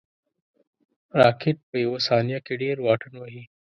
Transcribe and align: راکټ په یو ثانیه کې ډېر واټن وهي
راکټ 1.19 1.57
په 1.69 1.75
یو 1.85 1.93
ثانیه 2.07 2.39
کې 2.45 2.53
ډېر 2.63 2.77
واټن 2.85 3.13
وهي 3.17 3.43